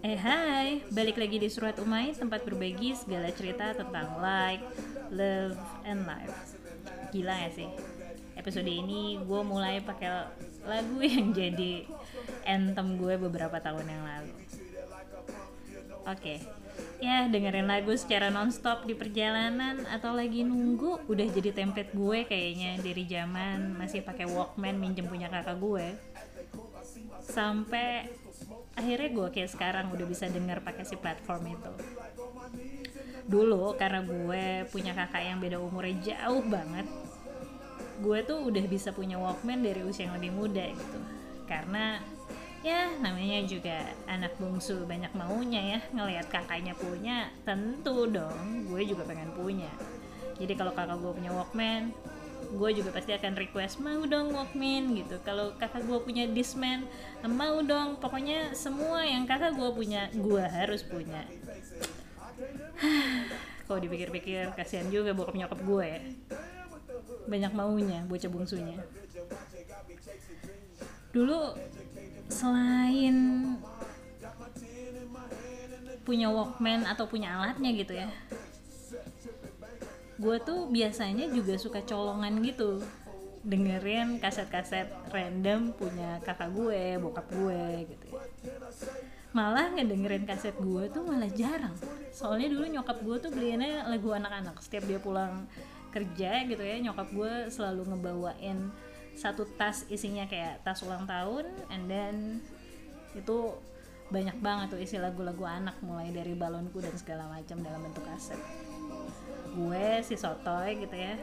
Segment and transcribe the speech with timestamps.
[0.00, 4.64] Eh hai, balik lagi di Surat Umay, tempat berbagi segala cerita tentang like,
[5.12, 6.56] love, and life.
[7.12, 7.68] Gila ya sih?
[8.32, 10.24] Episode ini gue mulai pakai
[10.64, 11.84] lagu yang jadi
[12.48, 14.32] anthem gue beberapa tahun yang lalu.
[16.08, 16.40] Oke,
[16.96, 22.80] ya dengerin lagu secara nonstop di perjalanan atau lagi nunggu udah jadi template gue kayaknya
[22.80, 25.92] dari zaman masih pakai Walkman minjem punya kakak gue
[27.20, 28.08] sampai
[28.80, 31.72] akhirnya gue kayak sekarang udah bisa denger pakai si platform itu.
[33.28, 36.88] Dulu karena gue punya kakak yang beda umurnya jauh banget
[38.00, 41.00] gue tuh udah bisa punya Walkman dari usia yang lebih muda gitu.
[41.44, 42.00] Karena
[42.64, 49.04] ya namanya juga anak bungsu banyak maunya ya ngelihat kakaknya punya tentu dong gue juga
[49.04, 49.68] pengen punya.
[50.40, 51.92] Jadi kalau kakak gue punya Walkman
[52.40, 55.16] gue juga pasti akan request mau dong Walkman gitu.
[55.22, 56.88] Kalau kakak gue punya Discman
[57.26, 58.00] mau dong.
[58.00, 61.24] Pokoknya semua yang kakak gue punya gue harus punya.
[63.68, 66.00] Kalau dipikir-pikir kasihan juga bokap nyokap gue ya.
[67.30, 68.80] Banyak maunya bocah bungsunya.
[71.10, 71.54] Dulu
[72.30, 73.16] selain
[76.06, 78.08] punya Walkman atau punya alatnya gitu ya
[80.20, 82.84] gue tuh biasanya juga suka colongan gitu
[83.40, 88.20] dengerin kaset-kaset random punya kakak gue, bokap gue gitu ya.
[89.32, 91.72] Malah ngedengerin kaset gue tuh malah jarang.
[92.12, 94.60] Soalnya dulu nyokap gue tuh beliinnya lagu anak-anak.
[94.60, 95.48] Setiap dia pulang
[95.88, 98.68] kerja gitu ya, nyokap gue selalu ngebawain
[99.16, 102.14] satu tas isinya kayak tas ulang tahun and then
[103.12, 103.52] itu
[104.10, 108.38] banyak banget tuh isi lagu-lagu anak mulai dari balonku dan segala macam dalam bentuk kaset
[109.54, 111.18] gue si sotoy gitu ya.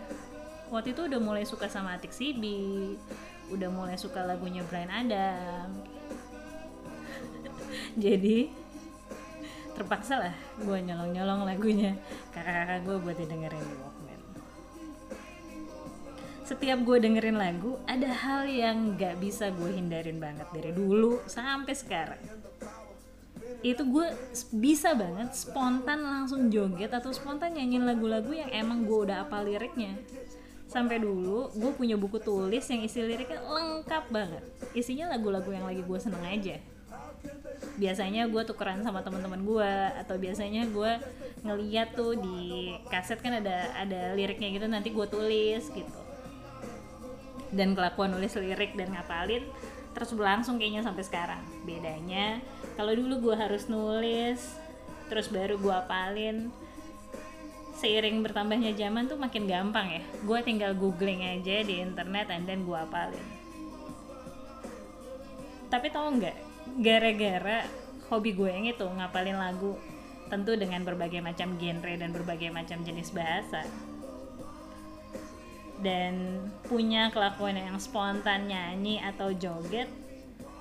[0.67, 2.95] Waktu itu udah mulai suka sama Atik Sibi
[3.47, 5.72] udah mulai suka lagunya Brian Adam.
[8.03, 8.52] Jadi
[9.78, 11.96] terpaksa lah gue nyolong-nyolong lagunya.
[12.35, 14.22] Kakak-kakak gue buat didengerin di Walkman.
[16.47, 21.75] Setiap gue dengerin lagu ada hal yang gak bisa gue hindarin banget dari dulu sampai
[21.75, 22.24] sekarang
[23.66, 24.08] itu gue
[24.53, 29.97] bisa banget spontan langsung joget atau spontan nyanyiin lagu-lagu yang emang gue udah apa liriknya.
[30.69, 34.44] Sampai dulu gue punya buku tulis yang isi liriknya lengkap banget.
[34.78, 36.62] Isinya lagu-lagu yang lagi gue seneng aja.
[37.81, 39.72] Biasanya gue tukeran sama teman-teman gue
[40.06, 40.91] atau biasanya gue
[41.41, 45.97] ngeliat tuh di kaset kan ada ada liriknya gitu nanti gue tulis gitu.
[47.50, 49.50] Dan kelakuan nulis lirik dan ngapalin
[49.97, 51.41] terus berlangsung kayaknya sampai sekarang.
[51.66, 52.38] Bedanya
[52.77, 54.55] kalau dulu gue harus nulis
[55.09, 56.53] terus baru gue apalin.
[57.77, 60.03] Seiring bertambahnya zaman tuh makin gampang ya.
[60.25, 63.25] Gue tinggal googling aja di internet and then gue apalin.
[65.67, 66.38] Tapi tau nggak
[66.79, 67.65] gara-gara
[68.07, 69.75] hobi gue yang itu ngapalin lagu
[70.27, 73.65] tentu dengan berbagai macam genre dan berbagai macam jenis bahasa.
[75.77, 79.85] Dan punya kelakuan yang spontan nyanyi atau joget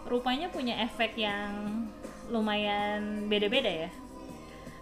[0.07, 1.87] rupanya punya efek yang
[2.31, 3.91] lumayan beda-beda ya.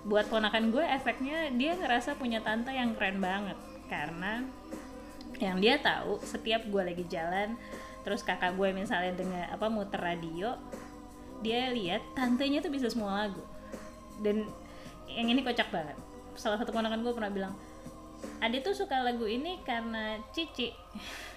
[0.04, 3.56] Buat ponakan gue efeknya dia ngerasa punya tante yang keren banget.
[3.88, 4.44] Karena
[5.40, 7.58] yang dia tahu setiap gue lagi jalan
[8.04, 10.54] terus kakak gue misalnya dengan apa muter radio
[11.40, 13.40] dia lihat tantenya tuh bisa semua lagu.
[14.20, 14.48] Dan
[15.08, 15.96] yang ini kocak banget.
[16.36, 17.54] Salah satu ponakan gue pernah bilang
[18.40, 20.72] Ade tuh suka lagu ini karena Cici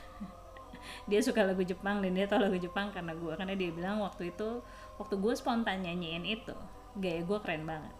[1.05, 4.33] dia suka lagu Jepang dan dia tahu lagu Jepang karena gue karena dia bilang waktu
[4.33, 4.61] itu
[4.97, 6.55] waktu gue spontan nyanyiin itu
[6.97, 7.93] gaya gue keren banget